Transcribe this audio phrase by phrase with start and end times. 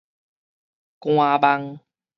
[0.97, 1.79] 官網